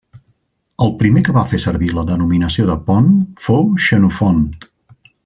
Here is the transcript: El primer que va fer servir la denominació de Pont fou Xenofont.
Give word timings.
El 0.85 0.93
primer 1.01 1.21
que 1.27 1.35
va 1.35 1.43
fer 1.51 1.59
servir 1.65 1.91
la 1.97 2.05
denominació 2.11 2.65
de 2.71 2.79
Pont 2.89 3.13
fou 3.49 3.69
Xenofont. 3.89 4.45